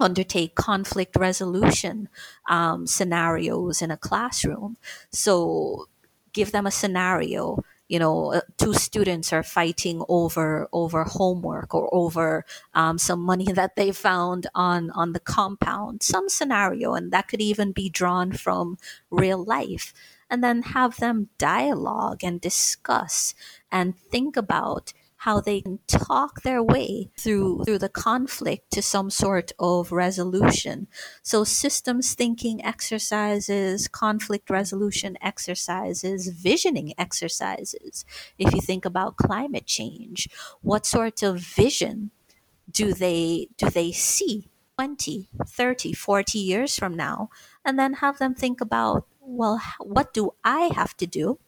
[0.00, 2.08] undertake conflict resolution
[2.48, 4.76] um, scenarios in a classroom.
[5.10, 5.88] So
[6.32, 11.92] give them a scenario you know uh, two students are fighting over over homework or
[11.94, 17.28] over um, some money that they found on on the compound some scenario and that
[17.28, 18.78] could even be drawn from
[19.10, 19.92] real life.
[20.28, 23.32] And then have them dialogue and discuss
[23.70, 24.92] and think about
[25.26, 30.86] how they can talk their way through through the conflict to some sort of resolution.
[31.20, 38.04] So systems thinking exercises, conflict resolution exercises, visioning exercises.
[38.38, 40.28] If you think about climate change,
[40.62, 42.12] what sort of vision
[42.70, 47.30] do they do they see 20, 30, 40 years from now?
[47.64, 51.40] And then have them think about, well, what do I have to do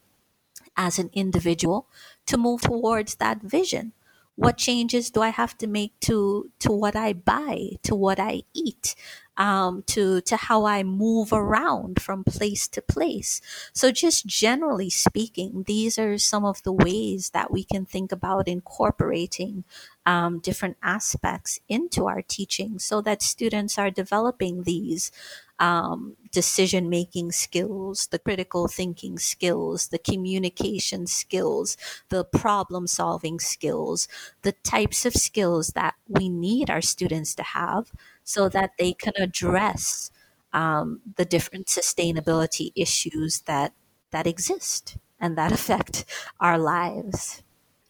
[0.77, 1.89] as an individual
[2.29, 3.93] to move towards that vision.
[4.37, 8.43] What changes do i have to make to to what i buy to what i
[8.55, 8.95] eat
[9.37, 13.41] um, to to how i move around from place to place?
[13.73, 18.47] So just generally speaking these are some of the ways that we can think about
[18.47, 19.65] incorporating
[20.07, 25.11] um, different aspects into our teaching so that students are developing these
[25.59, 31.77] um, decision making skills, the critical thinking skills, the communication skills,
[32.11, 34.09] the problem solving skills,
[34.43, 37.93] the types of skills that we need our students to have
[38.25, 40.11] so that they can address
[40.53, 43.73] um, the different sustainability issues that
[44.11, 46.05] that exist and that affect
[46.41, 47.43] our lives.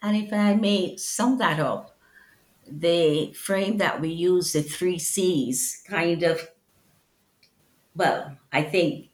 [0.02, 1.96] And if I may sum that up,
[2.70, 6.48] the frame that we use, the three C's, kind of
[7.98, 9.10] well, I think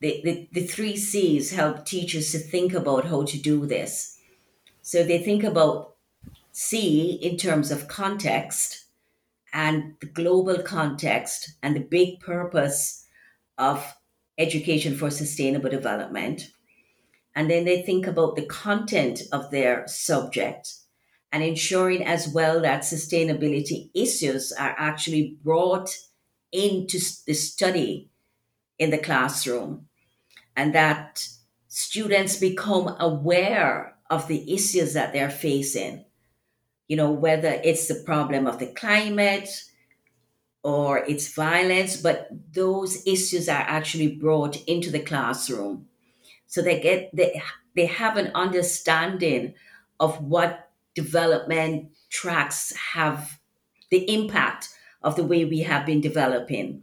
[0.00, 4.18] the, the, the three C's help teachers to think about how to do this.
[4.82, 5.94] So they think about
[6.50, 8.86] C in terms of context
[9.52, 13.06] and the global context and the big purpose
[13.56, 13.94] of
[14.36, 16.50] education for sustainable development.
[17.36, 20.74] And then they think about the content of their subject
[21.32, 25.96] and ensuring as well that sustainability issues are actually brought
[26.52, 28.10] into the study
[28.78, 29.86] in the classroom
[30.56, 31.26] and that
[31.68, 36.04] students become aware of the issues that they're facing.
[36.88, 39.48] You know, whether it's the problem of the climate
[40.62, 45.86] or it's violence, but those issues are actually brought into the classroom.
[46.46, 47.42] So they get they
[47.74, 49.54] they have an understanding
[49.98, 53.40] of what development tracks have
[53.90, 54.68] the impact
[55.02, 56.82] of the way we have been developing.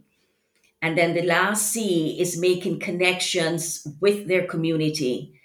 [0.82, 5.40] And then the last C is making connections with their community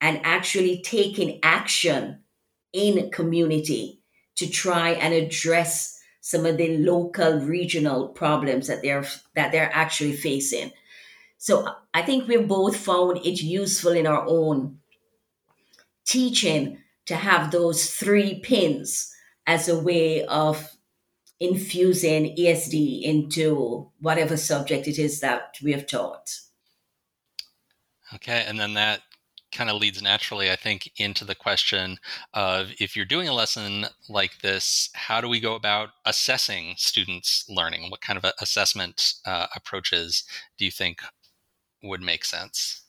[0.00, 2.24] and actually taking action
[2.72, 4.00] in community
[4.36, 10.16] to try and address some of the local regional problems that they're that they're actually
[10.16, 10.72] facing.
[11.38, 14.78] So I think we've both found it useful in our own
[16.04, 19.12] teaching to have those three pins
[19.46, 20.71] as a way of
[21.42, 26.38] infusing ESD into whatever subject it is that we have taught.
[28.14, 29.00] Okay, and then that
[29.50, 31.98] kind of leads naturally, I think, into the question
[32.32, 37.44] of if you're doing a lesson like this, how do we go about assessing students'
[37.48, 37.90] learning?
[37.90, 40.24] What kind of assessment uh, approaches
[40.58, 41.02] do you think
[41.82, 42.82] would make sense?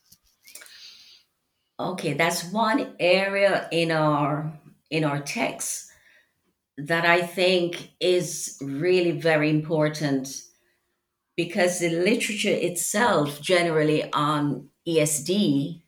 [1.79, 4.53] Okay, that's one area in our
[4.91, 5.92] in our text
[6.77, 10.41] that I think is really very important
[11.35, 15.81] because the literature itself generally on ESD,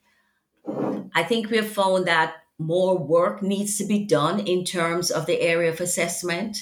[1.14, 5.26] I think we have found that more work needs to be done in terms of
[5.26, 6.58] the area of assessment.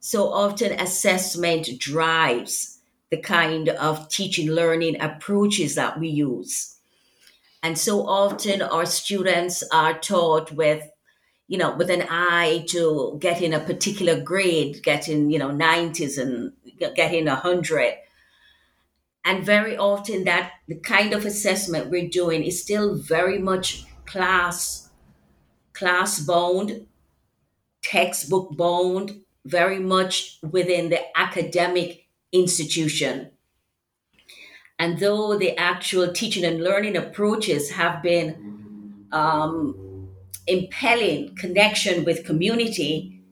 [0.00, 2.78] So often assessment drives
[3.10, 6.76] the kind of teaching learning approaches that we use.
[7.62, 10.88] And so often our students are taught with
[11.48, 16.52] you know, with an eye to getting a particular grade, getting, you know, 90s and
[16.94, 17.94] getting 100.
[19.24, 24.90] And very often that the kind of assessment we're doing is still very much class
[25.72, 26.86] class bound,
[27.82, 33.30] textbook bound, very much within the academic institution.
[34.78, 39.87] And though the actual teaching and learning approaches have been um,
[40.48, 43.22] impelling connection with community,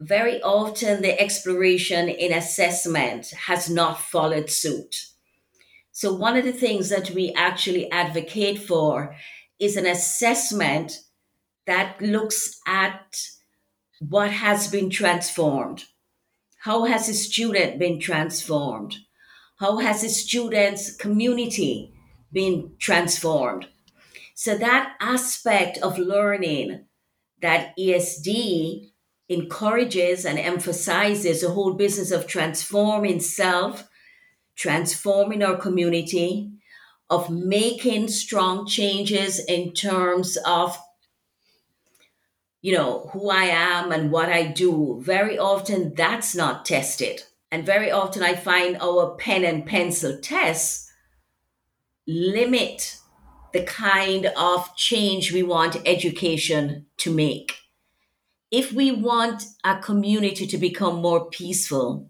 [0.00, 4.96] very often the exploration in assessment has not followed suit.
[5.92, 9.16] So, one of the things that we actually advocate for
[9.58, 11.00] is an assessment
[11.66, 13.20] that looks at
[14.00, 15.84] what has been transformed.
[16.60, 18.96] How has a student been transformed?
[19.58, 21.92] How has a student's community
[22.32, 23.66] been transformed?
[24.40, 26.84] So, that aspect of learning
[27.42, 28.92] that ESD
[29.28, 33.88] encourages and emphasizes the whole business of transforming self,
[34.54, 36.52] transforming our community,
[37.10, 40.78] of making strong changes in terms of
[42.60, 47.24] you know who i am and what i do very often that's not tested.
[47.50, 50.92] And very often i find our pen and pencil tests
[52.06, 52.97] limit
[53.52, 57.54] the kind of change we want education to make
[58.50, 62.08] if we want a community to become more peaceful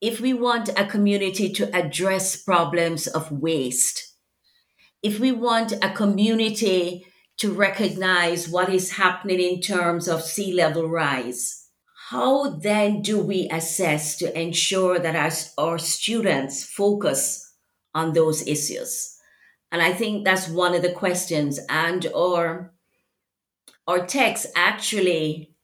[0.00, 4.14] if we want a community to address problems of waste
[5.02, 7.06] if we want a community
[7.40, 11.68] to recognize what is happening in terms of sea level rise,
[12.10, 17.54] how then do we assess to ensure that our, our students focus
[17.94, 19.16] on those issues?
[19.72, 21.60] And I think that's one of the questions.
[21.68, 22.72] And or
[23.86, 25.54] our text actually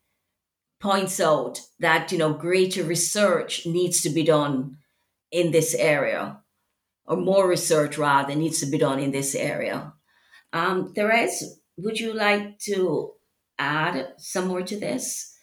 [0.81, 4.77] points out that you know greater research needs to be done
[5.33, 6.39] in this area
[7.07, 9.93] or more research rather needs to be done in this area.
[10.53, 13.13] Um, Therese, would you like to
[13.59, 15.35] add some more to this?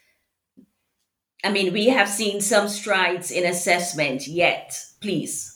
[1.44, 4.78] I mean, we have seen some strides in assessment yet.
[5.02, 5.53] Please.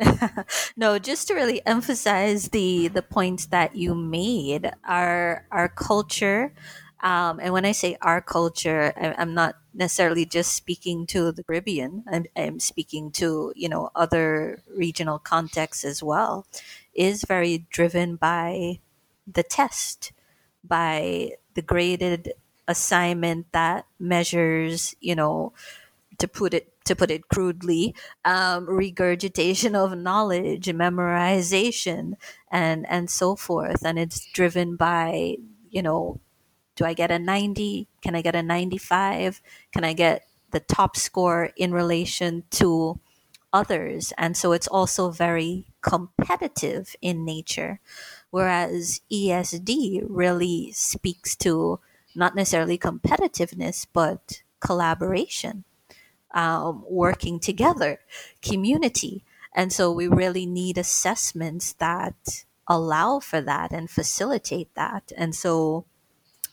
[0.76, 6.52] no, just to really emphasize the the points that you made, our our culture
[7.02, 11.42] um, and when I say our culture, I, I'm not necessarily just speaking to the
[11.42, 12.04] Caribbean.
[12.06, 16.46] I'm, I'm speaking to you know other regional contexts as well.
[16.94, 18.80] Is very driven by
[19.26, 20.12] the test,
[20.64, 22.32] by the graded
[22.68, 25.52] assignment that measures you know
[26.20, 27.94] to put it to put it crudely,
[28.24, 32.14] um, regurgitation of knowledge, memorization,
[32.50, 33.84] and and so forth.
[33.84, 35.36] And it's driven by
[35.70, 36.20] you know
[36.80, 37.88] do I get a 90?
[38.00, 39.42] Can I get a 95?
[39.70, 42.98] Can I get the top score in relation to
[43.52, 44.14] others?
[44.16, 47.80] And so it's also very competitive in nature.
[48.30, 51.80] Whereas ESD really speaks to
[52.14, 55.64] not necessarily competitiveness, but collaboration,
[56.32, 58.00] um, working together,
[58.42, 59.24] community.
[59.54, 65.12] And so we really need assessments that allow for that and facilitate that.
[65.16, 65.86] And so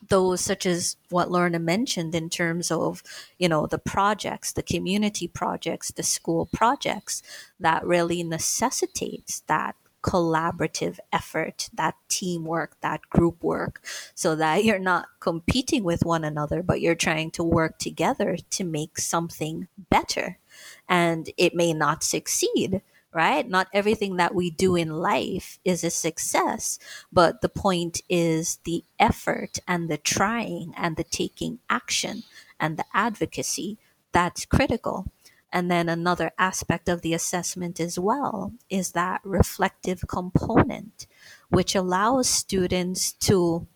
[0.09, 3.03] those such as what Lorna mentioned in terms of,
[3.37, 7.21] you know, the projects, the community projects, the school projects
[7.59, 9.75] that really necessitates that
[10.07, 13.83] collaborative effort, that teamwork, that group work,
[14.15, 18.63] so that you're not competing with one another, but you're trying to work together to
[18.63, 20.39] make something better.
[20.87, 22.81] And it may not succeed,
[23.13, 23.49] right?
[23.49, 26.79] Not everything that we do in life is a success,
[27.11, 32.23] but the point is the effort and the trying and the taking action
[32.61, 33.77] and the advocacy
[34.13, 35.05] that's critical.
[35.51, 41.07] And then another aspect of the assessment as well is that reflective component,
[41.49, 43.67] which allows students to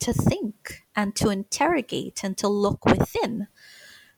[0.00, 3.48] to think and to interrogate and to look within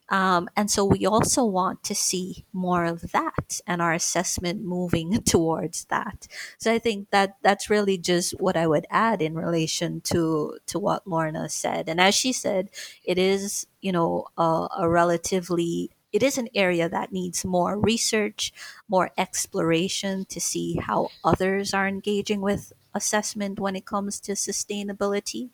[0.09, 5.23] Um, and so we also want to see more of that and our assessment moving
[5.25, 6.27] towards that.
[6.59, 10.79] So I think that that's really just what I would add in relation to to
[10.81, 11.89] what Lorna said.
[11.89, 12.71] And as she said,
[13.05, 18.53] it is you know a, a relatively it is an area that needs more research,
[18.89, 25.51] more exploration to see how others are engaging with assessment when it comes to sustainability,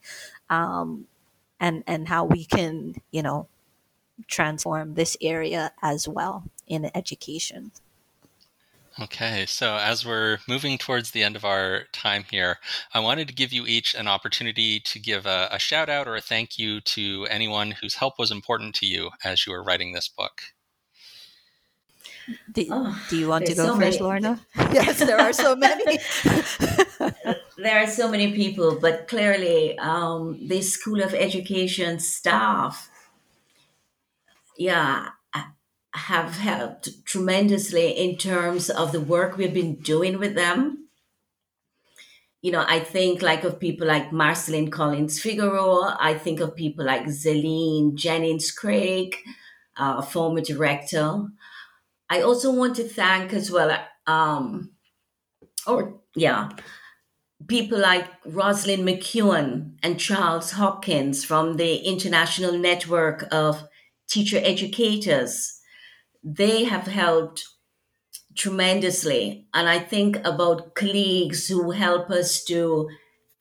[0.51, 1.07] um,
[1.61, 3.49] and and how we can you know
[4.29, 7.73] transform this area as well in education.
[8.99, 12.59] Okay, so as we're moving towards the end of our time here,
[12.95, 16.17] I wanted to give you each an opportunity to give a, a, shout out or
[16.17, 19.93] a thank you to anyone whose help was important to you as you were writing
[19.93, 20.41] this book.
[22.53, 24.03] Do, oh, do you want to go so first, many.
[24.03, 24.41] Lorna?
[24.73, 25.99] yes, there are so many.
[27.59, 32.91] there are so many people, but clearly, um, the School of Education staff
[34.59, 35.09] yeah,
[35.97, 40.89] have helped tremendously in terms of the work we've been doing with them.
[42.43, 45.97] You know, I think like of people like Marceline Collins Figueroa.
[45.99, 49.17] I think of people like Zellynne Jennings Craig,
[49.77, 51.25] uh, former director.
[52.09, 53.77] I also want to thank as well,
[54.07, 54.73] um,
[55.67, 56.51] or yeah,
[57.49, 63.67] people like Rosalyn McKeown and Charles Hopkins from the International Network of
[64.09, 65.56] teacher educators,
[66.27, 67.47] they have helped
[68.35, 69.47] tremendously.
[69.55, 72.91] And I think about colleagues who help us to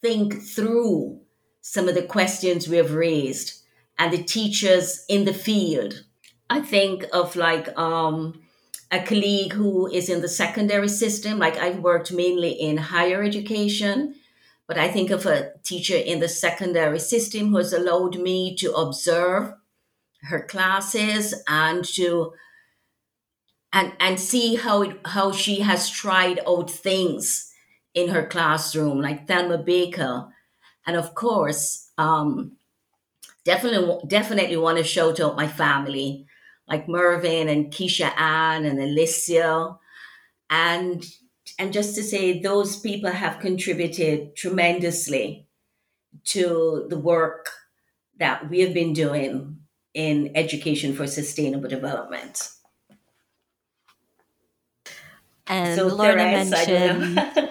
[0.03, 1.19] think through
[1.61, 3.63] some of the questions we have raised
[3.97, 6.03] and the teachers in the field.
[6.47, 8.43] I think of like um,
[8.91, 14.13] a colleague who is in the secondary system, like I've worked mainly in higher education,
[14.67, 18.73] but I think of a teacher in the secondary system who has allowed me to
[18.73, 19.53] observe
[20.21, 22.33] her classes and to
[23.76, 27.51] and and see how it, how she has tried out things
[27.93, 30.28] in her classroom like Thelma Baker
[30.88, 32.53] and of course um,
[33.43, 36.26] definitely definitely want to shout out my family
[36.67, 39.78] like Mervin and Keisha Ann and Alicia
[40.49, 41.05] and
[41.59, 45.47] and just to say those people have contributed tremendously
[46.23, 47.49] to the work
[48.17, 49.57] that we have been doing
[49.93, 52.55] in education for sustainable development.
[55.48, 57.20] And so Lorna mentioned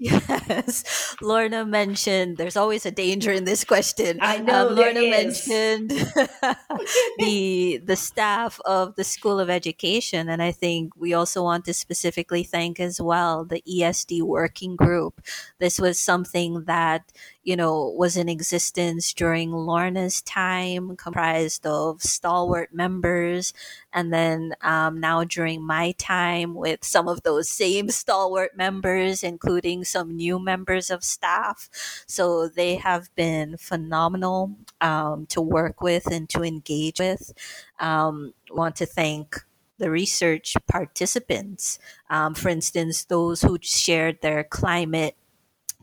[0.00, 4.16] Yes, Lorna mentioned there's always a danger in this question.
[4.22, 4.68] I know.
[4.68, 5.90] Um, Lorna mentioned
[7.18, 11.74] the the staff of the School of Education, and I think we also want to
[11.74, 15.20] specifically thank as well the ESD working group.
[15.58, 17.12] This was something that
[17.42, 23.54] you know, was in existence during Lorna's time, comprised of stalwart members.
[23.92, 29.84] And then um, now during my time with some of those same stalwart members, including
[29.84, 31.68] some new members of staff.
[32.06, 37.32] So they have been phenomenal um, to work with and to engage with.
[37.78, 39.36] Um, want to thank
[39.78, 41.78] the research participants.
[42.10, 45.16] Um, for instance, those who shared their climate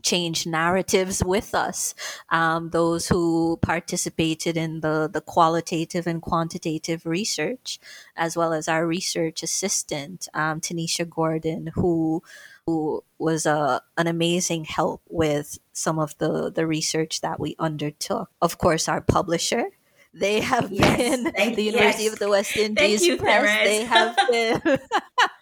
[0.02, 1.94] change narratives with us.
[2.30, 7.78] Um, those who participated in the, the qualitative and quantitative research,
[8.16, 12.22] as well as our research assistant, um, Tanisha Gordon, who
[12.66, 17.56] who was a, uh, an amazing help with some of the, the research that we
[17.58, 18.28] undertook.
[18.42, 19.70] Of course, our publisher,
[20.18, 22.12] they have yes, been thank, the University yes.
[22.12, 23.64] of the West Indies you, Press.
[23.64, 24.78] They have been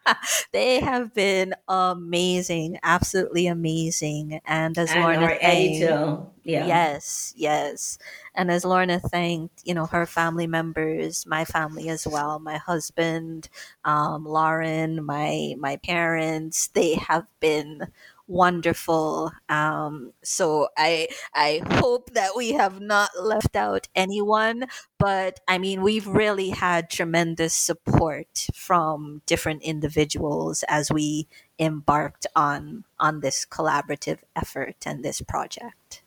[0.53, 4.41] they have been amazing, absolutely amazing.
[4.47, 6.67] And as and Lorna thanked, yeah.
[6.67, 7.99] yes, yes,
[8.35, 13.49] and as Lorna thanked, you know, her family members, my family as well, my husband,
[13.85, 17.89] um, Lauren, my my parents, they have been
[18.27, 19.33] wonderful.
[19.49, 24.67] Um, so I I hope that we have not left out anyone.
[24.99, 32.85] But I mean, we've really had tremendous support from different individuals as we embarked on
[32.99, 36.03] on this collaborative effort and this project.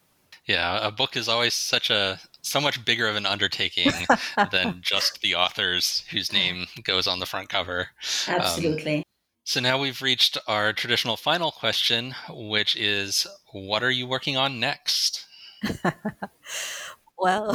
[0.46, 3.92] Yeah, a book is always such a so much bigger of an undertaking
[4.52, 7.90] than just the authors whose name goes on the front cover.
[8.28, 8.98] Um, Absolutely.
[8.98, 9.04] Um,
[9.50, 14.60] so now we've reached our traditional final question, which is what are you working on
[14.60, 15.26] next?
[17.18, 17.52] well,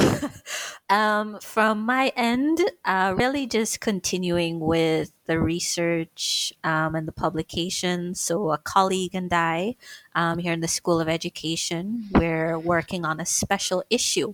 [0.89, 8.13] um, from my end, uh, really just continuing with the research um, and the publication.
[8.13, 9.77] So, a colleague and I
[10.15, 14.33] um, here in the School of Education, we're working on a special issue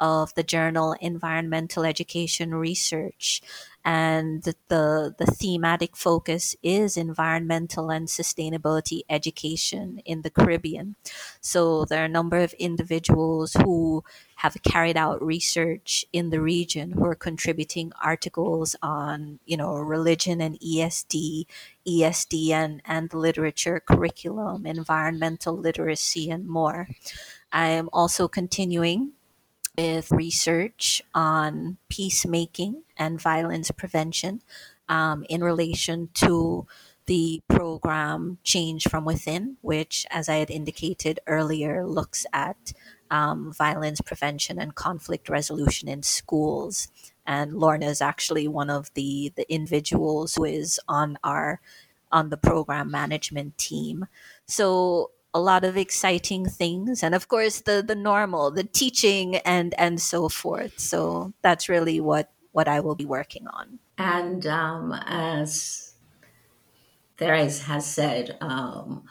[0.00, 3.40] of the journal Environmental Education Research
[3.88, 10.94] and the the thematic focus is environmental and sustainability education in the Caribbean.
[11.40, 14.04] So there are a number of individuals who
[14.36, 20.42] have carried out research in the region who are contributing articles on you know religion
[20.42, 21.46] and ESD,
[21.86, 26.88] ESD and and literature curriculum, environmental literacy, and more.
[27.50, 29.12] I am also continuing
[29.78, 34.42] with research on peacemaking and violence prevention
[34.88, 36.66] um, in relation to
[37.06, 42.72] the program Change from Within, which, as I had indicated earlier, looks at
[43.08, 46.88] um, violence prevention and conflict resolution in schools.
[47.24, 51.60] And Lorna is actually one of the, the individuals who is on our
[52.10, 54.06] on the program management team.
[54.46, 59.74] So a lot of exciting things and of course the the normal the teaching and
[59.78, 64.92] and so forth so that's really what what i will be working on And um,
[65.06, 65.92] as
[67.18, 69.02] Therese has said, um,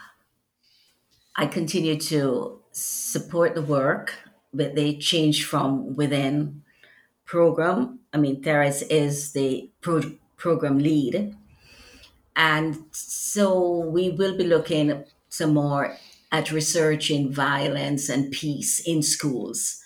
[1.35, 4.13] I continue to support the work
[4.53, 6.63] but they Change from Within
[7.25, 7.99] program.
[8.13, 11.35] I mean, Therese is the pro- program lead.
[12.35, 15.97] And so we will be looking some more
[16.31, 19.81] at research in violence and peace in schools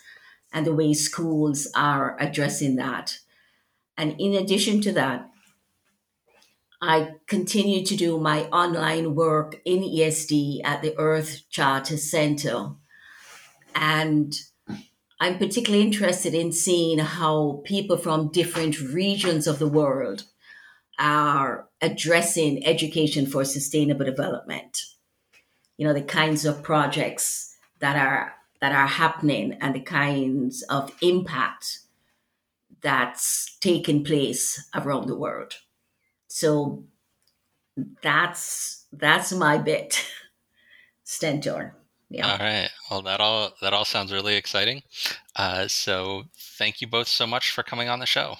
[0.52, 3.18] and the way schools are addressing that.
[3.96, 5.28] And in addition to that,
[6.80, 12.70] I continue to do my online work in ESD at the Earth Charter Center.
[13.74, 14.34] And
[15.20, 20.24] I'm particularly interested in seeing how people from different regions of the world
[20.98, 24.78] are addressing education for sustainable development.
[25.76, 30.92] You know, the kinds of projects that are that are happening and the kinds of
[31.00, 31.80] impact
[32.80, 35.54] that's taking place around the world.
[36.28, 36.84] So
[38.02, 40.04] that's that's my bit,
[41.04, 41.74] Stentor.
[42.10, 42.30] Yeah.
[42.30, 42.68] All right.
[42.90, 44.82] Well, that all that all sounds really exciting.
[45.34, 48.36] Uh, so, thank you both so much for coming on the show.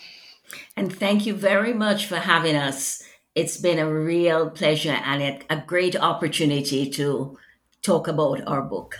[0.76, 3.02] And thank you very much for having us.
[3.34, 7.38] It's been a real pleasure and a, a great opportunity to
[7.80, 8.98] talk about our book.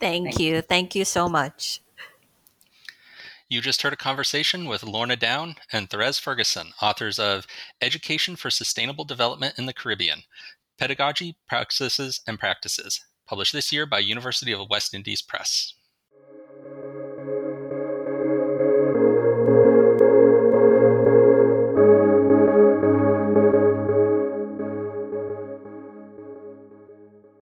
[0.00, 1.80] thank, Thank you thank you so much
[3.48, 7.46] You just heard a conversation with Lorna Down and Therese Ferguson, authors of
[7.80, 10.22] Education for Sustainable Development in the Caribbean
[10.78, 15.75] Pedagogy, Practices, and Practices, published this year by University of West Indies Press.